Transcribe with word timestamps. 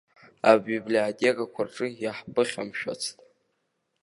Абиблиотекақәа 0.51 1.61
рҿы 1.67 1.87
иаҳԥыхьамшәацт. 2.03 3.17